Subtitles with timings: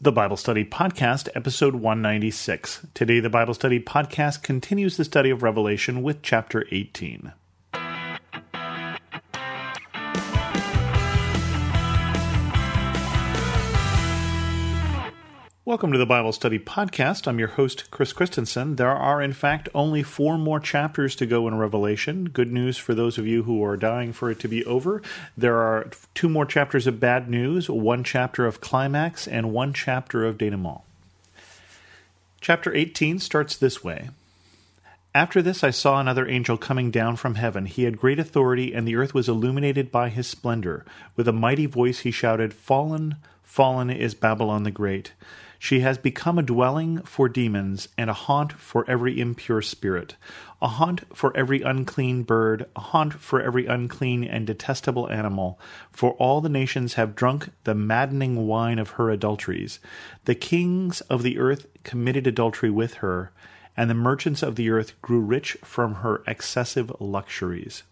[0.00, 2.86] the Bible Study Podcast, episode 196.
[2.92, 7.32] Today, the Bible Study Podcast continues the study of Revelation with chapter 18.
[15.72, 17.26] Welcome to the Bible Study Podcast.
[17.26, 18.76] I'm your host, Chris Christensen.
[18.76, 22.26] There are, in fact, only four more chapters to go in Revelation.
[22.26, 25.00] Good news for those of you who are dying for it to be over.
[25.34, 30.26] There are two more chapters of bad news, one chapter of climax, and one chapter
[30.26, 30.82] of denouement.
[32.42, 34.10] Chapter 18 starts this way.
[35.14, 37.64] After this, I saw another angel coming down from heaven.
[37.64, 40.84] He had great authority, and the earth was illuminated by his splendor.
[41.16, 45.12] With a mighty voice, he shouted, Fallen, fallen is Babylon the Great
[45.62, 50.16] she has become a dwelling for demons and a haunt for every impure spirit,
[50.60, 55.60] a haunt for every unclean bird, a haunt for every unclean and detestable animal.
[55.92, 59.78] For all the nations have drunk the maddening wine of her adulteries.
[60.24, 63.30] The kings of the earth committed adultery with her,
[63.76, 67.84] and the merchants of the earth grew rich from her excessive luxuries.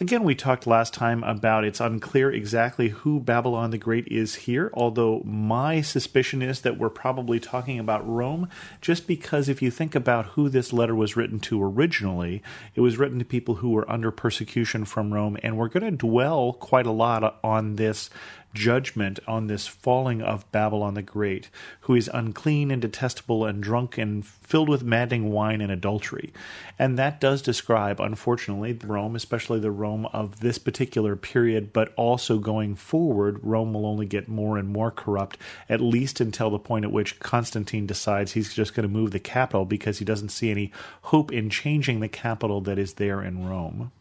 [0.00, 4.70] Again, we talked last time about it's unclear exactly who Babylon the Great is here,
[4.72, 8.48] although my suspicion is that we're probably talking about Rome,
[8.80, 12.42] just because if you think about who this letter was written to originally,
[12.74, 15.90] it was written to people who were under persecution from Rome, and we're going to
[15.96, 18.08] dwell quite a lot on this
[18.54, 21.50] judgment on this falling of Babylon the Great,
[21.82, 26.32] who is unclean and detestable and drunk and filled with maddening wine and adultery.
[26.78, 32.38] And that does describe, unfortunately, Rome, especially the Rome of this particular period, but also
[32.38, 36.84] going forward, Rome will only get more and more corrupt, at least until the point
[36.84, 40.50] at which Constantine decides he's just going to move the capital because he doesn't see
[40.50, 40.72] any
[41.02, 43.92] hope in changing the capital that is there in Rome.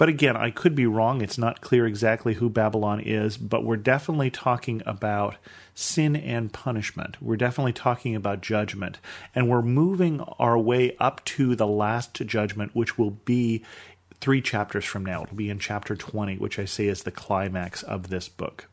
[0.00, 1.20] But again, I could be wrong.
[1.20, 5.36] It's not clear exactly who Babylon is, but we're definitely talking about
[5.74, 7.20] sin and punishment.
[7.20, 8.98] We're definitely talking about judgment.
[9.34, 13.62] And we're moving our way up to the last judgment, which will be
[14.22, 15.24] three chapters from now.
[15.24, 18.68] It'll be in chapter 20, which I say is the climax of this book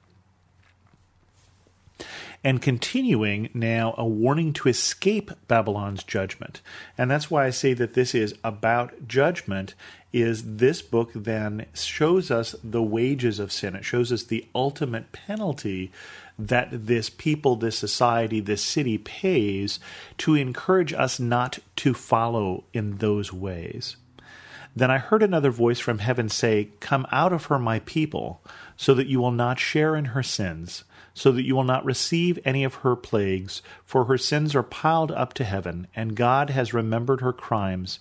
[2.48, 6.62] and continuing now a warning to escape Babylon's judgment.
[6.98, 9.76] And that's why I say that this is about judgment
[10.14, 13.76] is this book then shows us the wages of sin.
[13.76, 15.92] It shows us the ultimate penalty
[16.40, 19.82] that this people, this society, this city pays
[20.20, 23.98] to encourage us not to follow in those ways.
[24.78, 28.44] Then I heard another voice from heaven say, Come out of her, my people,
[28.76, 30.84] so that you will not share in her sins
[31.18, 35.12] so that you will not receive any of her plagues, for her sins are piled
[35.12, 37.98] up to heaven, and God has remembered her crimes.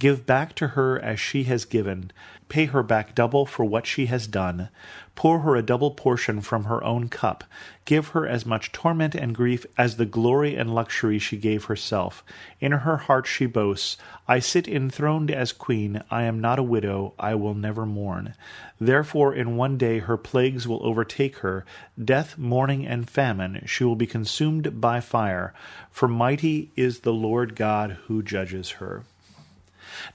[0.00, 2.10] Give back to her as she has given.
[2.48, 4.68] Pay her back double for what she has done.
[5.14, 7.44] Pour her a double portion from her own cup.
[7.84, 12.24] Give her as much torment and grief as the glory and luxury she gave herself.
[12.60, 13.96] In her heart she boasts,
[14.26, 16.02] I sit enthroned as queen.
[16.10, 17.14] I am not a widow.
[17.16, 18.34] I will never mourn.
[18.80, 21.64] Therefore, in one day her plagues will overtake her
[22.02, 23.62] death, mourning, and famine.
[23.66, 25.54] She will be consumed by fire.
[25.90, 29.04] For mighty is the Lord God who judges her.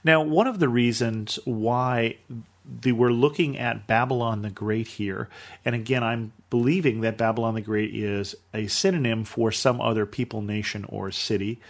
[0.04, 2.16] Now, one of the reasons why
[2.64, 5.28] the, we're looking at Babylon the Great here,
[5.64, 10.42] and again, I'm believing that Babylon the Great is a synonym for some other people,
[10.42, 11.60] nation, or city.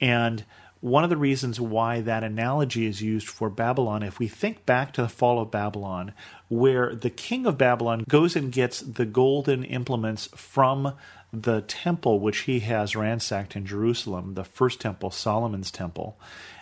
[0.00, 0.44] And
[0.80, 4.92] one of the reasons why that analogy is used for Babylon, if we think back
[4.92, 6.12] to the fall of Babylon,
[6.48, 10.94] where the king of Babylon goes and gets the golden implements from
[11.32, 16.16] the temple which he has ransacked in Jerusalem, the first temple, Solomon's temple,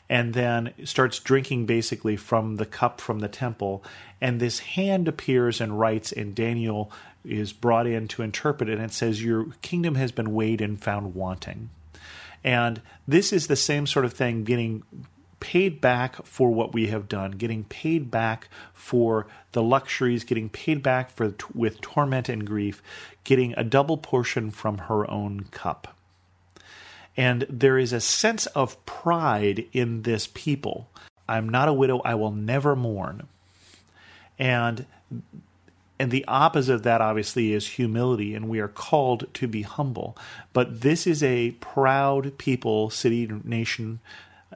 [0.09, 3.85] and then starts drinking basically from the cup from the temple.
[4.21, 6.93] And this hand appears and writes, and Daniel
[7.25, 10.81] is brought in to interpret it, and it says, Your kingdom has been weighed and
[10.81, 11.71] found wanting.
[12.45, 14.85] And this is the same sort of thing getting
[15.41, 20.83] paid back for what we have done, getting paid back for the luxuries, getting paid
[20.83, 22.83] back for with torment and grief,
[23.25, 25.96] getting a double portion from her own cup.
[27.17, 30.89] And there is a sense of pride in this people.
[31.29, 33.27] I'm not a widow, I will never mourn.
[34.39, 34.87] And
[35.99, 40.17] and the opposite of that obviously is humility and we are called to be humble
[40.53, 44.01] but this is a proud people city nation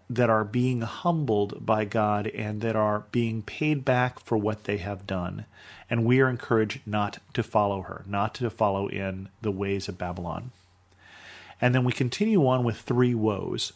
[0.09, 4.79] that are being humbled by God and that are being paid back for what they
[4.79, 5.47] have done
[5.89, 9.97] and we are encouraged not to follow her not to follow in the ways of
[9.97, 10.51] Babylon
[11.61, 13.73] And then we continue on with three woes.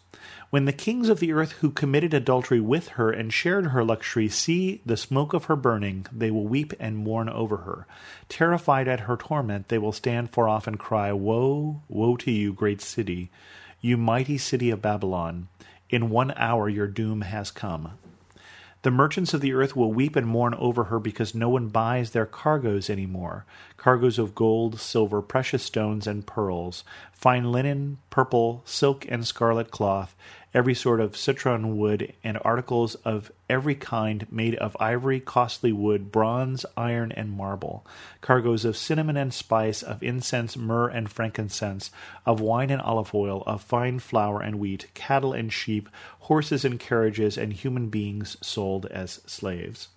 [0.50, 4.28] When the kings of the earth who committed adultery with her and shared her luxury
[4.28, 7.86] see the smoke of her burning, they will weep and mourn over her.
[8.28, 12.52] Terrified at her torment, they will stand far off and cry, Woe, woe to you,
[12.52, 13.30] great city,
[13.80, 15.48] you mighty city of Babylon!
[15.90, 17.98] In one hour your doom has come.
[18.84, 22.10] The merchants of the earth will weep and mourn over her because no one buys
[22.10, 23.46] their cargoes any more
[23.78, 30.14] cargoes of gold, silver, precious stones, and pearls, fine linen, purple, silk, and scarlet cloth,
[30.54, 36.12] every sort of citron wood, and articles of every kind made of ivory, costly wood,
[36.12, 37.84] bronze, iron, and marble,
[38.20, 41.90] cargoes of cinnamon and spice, of incense, myrrh, and frankincense,
[42.24, 45.88] of wine and olive oil, of fine flour and wheat, cattle and sheep,
[46.20, 49.88] horses and carriages, and human beings sold as slaves.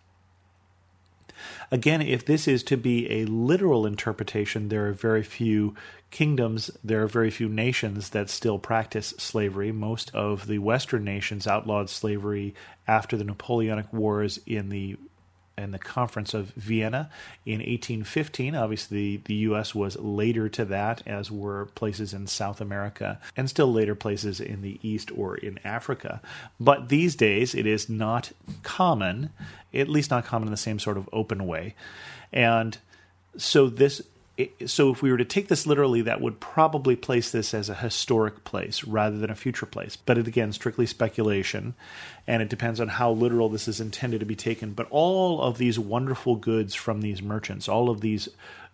[1.71, 5.75] Again, if this is to be a literal interpretation, there are very few
[6.11, 9.71] kingdoms, there are very few nations that still practice slavery.
[9.71, 12.55] Most of the Western nations outlawed slavery
[12.87, 14.97] after the Napoleonic Wars in the
[15.57, 17.09] and the Conference of Vienna
[17.45, 18.55] in 1815.
[18.55, 19.73] Obviously, the U.S.
[19.73, 24.61] was later to that, as were places in South America and still later places in
[24.61, 26.21] the East or in Africa.
[26.59, 28.31] But these days, it is not
[28.61, 29.31] common,
[29.73, 31.75] at least not common in the same sort of open way.
[32.31, 32.77] And
[33.37, 34.01] so this
[34.65, 37.75] so if we were to take this literally, that would probably place this as a
[37.75, 39.95] historic place rather than a future place.
[39.95, 41.73] But it, again, strictly speculation,
[42.27, 44.73] and it depends on how literal this is intended to be taken.
[44.73, 48.29] But all of these wonderful goods from these merchants, all of these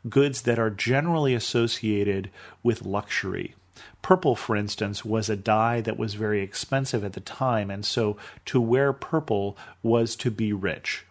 [0.09, 2.29] goods that are generally associated
[2.61, 3.55] with luxury.
[4.01, 8.17] Purple, for instance, was a dye that was very expensive at the time, and so
[8.45, 11.05] to wear purple was to be rich.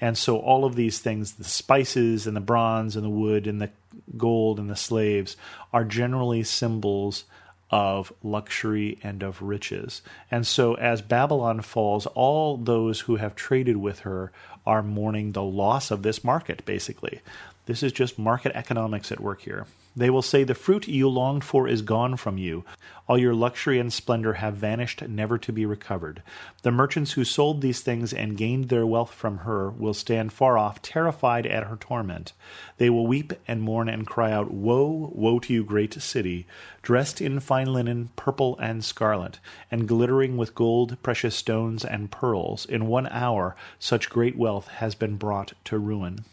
[0.00, 3.60] And so all of these things, the spices and the bronze and the wood and
[3.60, 3.70] the
[4.16, 5.36] gold and the slaves,
[5.72, 7.24] are generally symbols
[7.70, 10.02] of luxury and of riches.
[10.30, 14.32] And so as Babylon falls, all those who have traded with her
[14.66, 17.20] are mourning the loss of this market, basically.
[17.66, 19.66] This is just market economics at work here.
[19.96, 22.64] They will say, The fruit you longed for is gone from you.
[23.08, 26.22] All your luxury and splendor have vanished, never to be recovered.
[26.62, 30.56] The merchants who sold these things and gained their wealth from her will stand far
[30.56, 32.32] off, terrified at her torment.
[32.78, 36.46] They will weep and mourn and cry out, Woe, woe to you, great city,
[36.82, 39.40] dressed in fine linen, purple and scarlet,
[39.72, 42.64] and glittering with gold, precious stones, and pearls.
[42.64, 46.24] In one hour, such great wealth has been brought to ruin.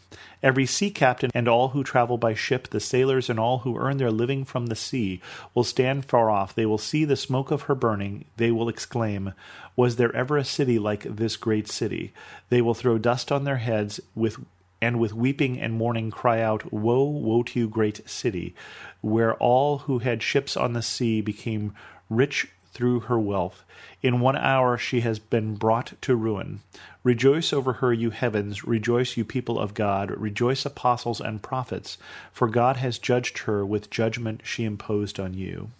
[0.42, 3.96] Every sea captain and all who travel by ship, the sailors and all who earn
[3.96, 5.20] their living from the sea,
[5.54, 6.54] will stand far off.
[6.54, 8.24] They will see the smoke of her burning.
[8.36, 9.34] They will exclaim,
[9.76, 12.12] Was there ever a city like this great city?
[12.48, 14.38] They will throw dust on their heads with
[14.80, 18.54] and with weeping and mourning cry out, Woe, woe to you, great city,
[19.00, 21.74] where all who had ships on the sea became
[22.08, 23.64] rich through her wealth.
[24.02, 26.60] In one hour she has been brought to ruin.
[27.02, 31.98] Rejoice over her, you heavens, rejoice, you people of God, rejoice, apostles and prophets,
[32.32, 35.70] for God has judged her with judgment she imposed on you.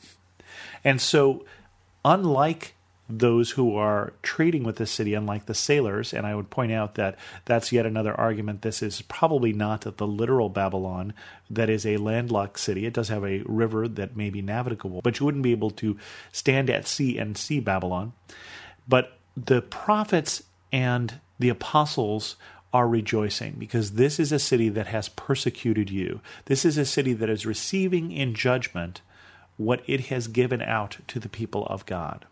[0.83, 1.45] And so,
[2.05, 2.75] unlike
[3.09, 6.13] those who are trading with the city, unlike the sailors.
[6.13, 7.17] And I would point out that
[7.47, 8.63] that's yet another argument.
[8.63, 11.15] This is probably not the literal Babylon
[11.49, 12.85] that is a landlocked city.
[12.85, 15.97] It does have a river that may be navigable, but you wouldn't be able to
[16.33, 18.13] stand at sea and see Babylon.
[18.87, 22.37] But the prophets and the apostles
[22.73, 26.21] are rejoicing because this is a city that has persecuted you.
[26.45, 29.01] This is a city that is receiving in judgment
[29.57, 32.27] what it has given out to the people of God.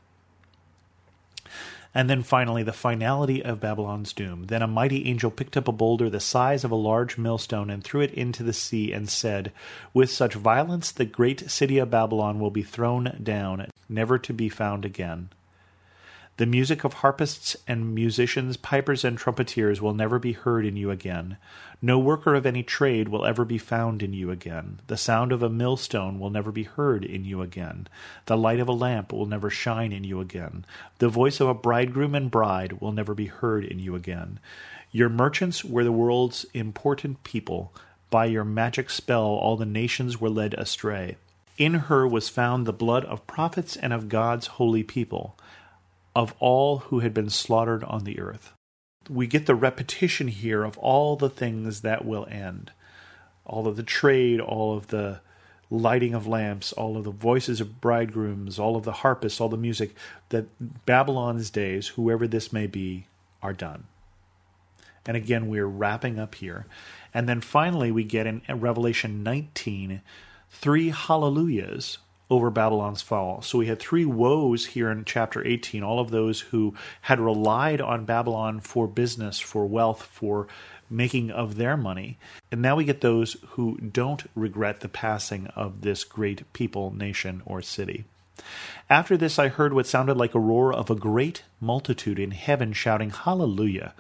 [1.95, 4.47] And then finally, the finality of Babylon's doom.
[4.47, 7.83] Then a mighty angel picked up a boulder the size of a large millstone and
[7.83, 9.53] threw it into the sea and said,
[9.95, 14.49] With such violence the great city of Babylon will be thrown down, never to be
[14.49, 15.31] found again.
[16.39, 20.91] The music of harpists and musicians, pipers and trumpeteers will never be heard in you
[20.91, 21.39] again.
[21.81, 24.81] No worker of any trade will ever be found in you again.
[24.87, 27.89] The sound of a millstone will never be heard in you again.
[28.27, 30.67] The light of a lamp will never shine in you again.
[30.99, 34.39] The voice of a bridegroom and bride will never be heard in you again.
[34.93, 37.73] Your merchants were the world's important people.
[38.11, 41.17] By your magic spell, all the nations were led astray.
[41.57, 45.35] In her was found the blood of prophets and of God's holy people
[46.17, 48.55] of all who had been slaughtered on the earth.
[49.07, 52.73] We get the repetition here of all the things that will end.
[53.45, 55.21] All of the trade, all of the
[55.71, 59.59] lighting of lamps, all of the voices of bridegrooms, all of the harpists, all the
[59.59, 59.95] music,
[60.31, 60.47] that
[60.87, 63.09] Babylon's days, whoever this may be,
[63.43, 63.85] are done.
[65.05, 66.65] And again, we're wrapping up here.
[67.13, 70.01] And then finally, we get in Revelation 19
[70.49, 71.99] three hallelujahs
[72.31, 73.43] over Babylon's fall.
[73.43, 77.81] So we had three woes here in chapter 18, all of those who had relied
[77.81, 80.49] on Babylon for business, for wealth, for
[80.91, 82.19] making of their money.
[82.51, 87.43] And now we get those who don't regret the passing of this great people, nation,
[87.45, 88.05] or city.
[88.89, 92.73] After this, I heard what sounded like a roar of a great multitude in heaven
[92.73, 93.95] shouting, Hallelujah!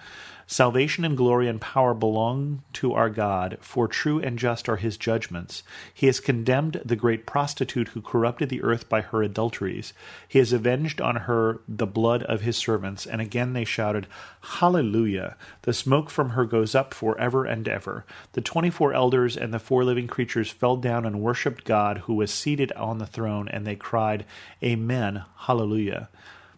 [0.49, 4.97] Salvation and glory and power belong to our God, for true and just are his
[4.97, 5.64] judgments.
[5.93, 9.93] He has condemned the great prostitute who corrupted the earth by her adulteries.
[10.28, 13.07] He has avenged on her the blood of his servants.
[13.07, 14.07] And again they shouted,
[14.40, 15.37] Hallelujah!
[15.62, 18.05] The smoke from her goes up for ever and ever.
[18.35, 22.14] The twenty four elders and the four living creatures fell down and worshipped God who
[22.14, 24.25] was seated on the throne, and they cried,
[24.62, 26.09] Amen, Hallelujah.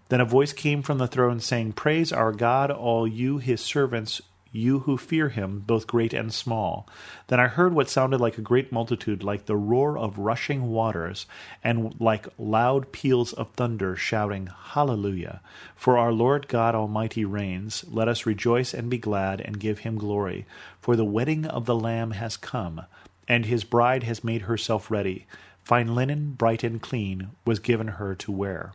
[0.08, 4.22] Then a voice came from the throne saying, Praise our God, all you his servants,
[4.50, 6.88] you who fear him, both great and small.
[7.26, 11.26] Then I heard what sounded like a great multitude, like the roar of rushing waters,
[11.62, 15.42] and like loud peals of thunder, shouting, Hallelujah!
[15.76, 17.84] For our Lord God Almighty reigns.
[17.88, 20.46] Let us rejoice and be glad, and give him glory.
[20.80, 22.86] For the wedding of the Lamb has come,
[23.28, 25.26] and his bride has made herself ready.
[25.62, 28.72] Fine linen, bright and clean, was given her to wear.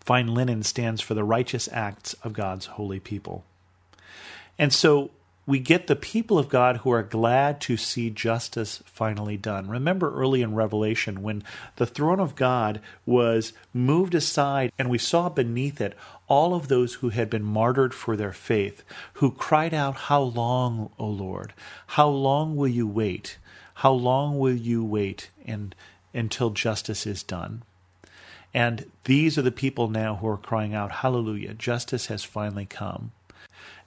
[0.00, 3.44] Fine linen stands for the righteous acts of God's holy people.
[4.58, 5.10] And so
[5.48, 9.66] we get the people of God who are glad to see justice finally done.
[9.66, 11.42] Remember early in Revelation when
[11.76, 16.96] the throne of God was moved aside and we saw beneath it all of those
[16.96, 21.54] who had been martyred for their faith, who cried out, How long, O Lord?
[21.86, 23.38] How long will you wait?
[23.76, 25.74] How long will you wait and,
[26.12, 27.62] until justice is done?
[28.52, 33.12] And these are the people now who are crying out, Hallelujah, justice has finally come.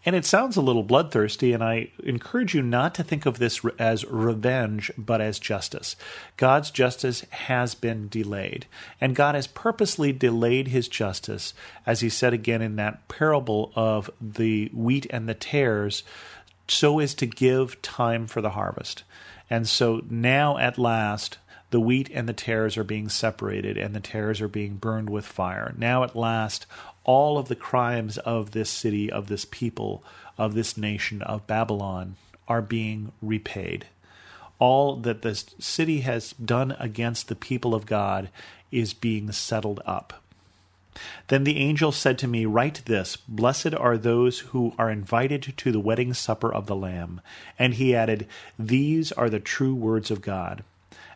[0.04, 3.62] And it sounds a little bloodthirsty, and I encourage you not to think of this
[3.78, 5.96] as revenge, but as justice.
[6.38, 8.66] God's justice has been delayed,
[9.00, 11.54] and God has purposely delayed his justice,
[11.86, 16.02] as he said again in that parable of the wheat and the tares,
[16.68, 19.04] so as to give time for the harvest.
[19.52, 21.38] And so now at last,
[21.70, 25.26] the wheat and the tares are being separated, and the tares are being burned with
[25.26, 25.74] fire.
[25.78, 26.66] Now, at last,
[27.04, 30.04] all of the crimes of this city, of this people,
[30.38, 32.16] of this nation, of Babylon,
[32.48, 33.88] are being repaid.
[34.60, 38.30] All that the city has done against the people of God
[38.72, 40.22] is being settled up.
[41.30, 45.72] Then the angel said to me, Write this Blessed are those who are invited to
[45.72, 47.22] the wedding supper of the Lamb.
[47.58, 48.28] And he added,
[48.60, 50.64] These are the true words of God.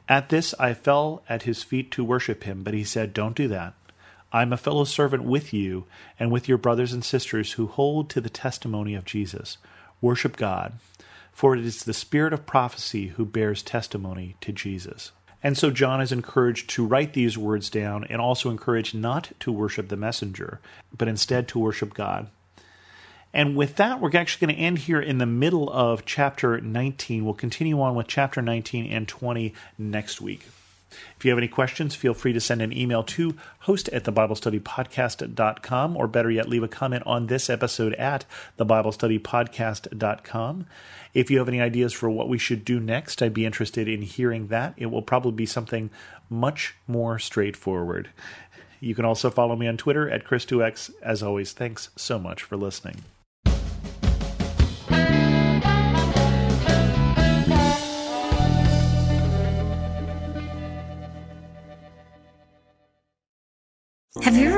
[0.07, 3.47] At this I fell at his feet to worship him, but he said, Don't do
[3.49, 3.73] that.
[4.35, 5.85] I am a fellow servant with you
[6.19, 9.57] and with your brothers and sisters who hold to the testimony of Jesus.
[10.01, 10.73] Worship God,
[11.31, 15.13] for it is the spirit of prophecy who bears testimony to Jesus.
[15.41, 19.53] And so John is encouraged to write these words down and also encouraged not to
[19.53, 20.59] worship the messenger,
[20.97, 22.27] but instead to worship God.
[23.33, 27.23] And with that, we're actually going to end here in the middle of chapter 19.
[27.23, 30.45] We'll continue on with chapter 19 and 20 next week.
[31.17, 35.97] If you have any questions, feel free to send an email to host at thebiblestudypodcast.com,
[35.97, 38.25] or better yet, leave a comment on this episode at
[38.59, 40.65] thebiblestudypodcast.com.
[41.13, 44.01] If you have any ideas for what we should do next, I'd be interested in
[44.01, 44.73] hearing that.
[44.77, 45.89] It will probably be something
[46.29, 48.09] much more straightforward.
[48.79, 50.91] You can also follow me on Twitter at Chris2X.
[51.01, 53.03] As always, thanks so much for listening.